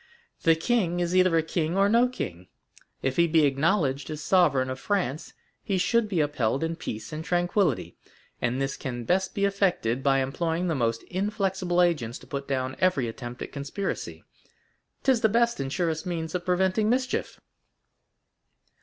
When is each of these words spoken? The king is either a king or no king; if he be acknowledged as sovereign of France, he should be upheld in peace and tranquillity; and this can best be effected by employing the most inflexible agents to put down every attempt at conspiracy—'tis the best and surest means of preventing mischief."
The 0.41 0.55
king 0.55 0.99
is 0.99 1.15
either 1.15 1.37
a 1.37 1.43
king 1.43 1.77
or 1.77 1.87
no 1.87 2.07
king; 2.07 2.47
if 3.03 3.17
he 3.17 3.27
be 3.27 3.45
acknowledged 3.45 4.09
as 4.09 4.19
sovereign 4.19 4.71
of 4.71 4.79
France, 4.79 5.35
he 5.63 5.77
should 5.77 6.09
be 6.09 6.21
upheld 6.21 6.63
in 6.63 6.75
peace 6.75 7.13
and 7.13 7.23
tranquillity; 7.23 7.97
and 8.41 8.59
this 8.59 8.77
can 8.77 9.03
best 9.03 9.35
be 9.35 9.45
effected 9.45 10.01
by 10.01 10.21
employing 10.23 10.67
the 10.69 10.73
most 10.73 11.03
inflexible 11.03 11.83
agents 11.83 12.17
to 12.17 12.25
put 12.25 12.47
down 12.47 12.75
every 12.79 13.07
attempt 13.07 13.43
at 13.43 13.51
conspiracy—'tis 13.51 15.21
the 15.21 15.29
best 15.29 15.59
and 15.59 15.71
surest 15.71 16.07
means 16.07 16.33
of 16.33 16.45
preventing 16.45 16.89
mischief." 16.89 17.39